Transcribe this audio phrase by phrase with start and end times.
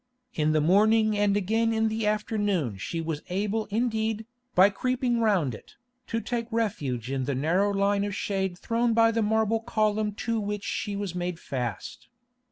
[0.33, 5.53] In the morning and again in the afternoon she was able indeed, by creeping round
[5.53, 5.75] it,
[6.07, 10.39] to take refuge in the narrow line of shade thrown by the marble column to
[10.39, 12.07] which she was made fast.